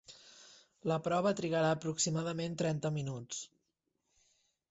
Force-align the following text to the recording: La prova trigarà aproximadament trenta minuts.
La 0.91 0.95
prova 1.07 1.33
trigarà 1.41 1.67
aproximadament 1.75 2.57
trenta 2.61 2.93
minuts. 2.95 3.43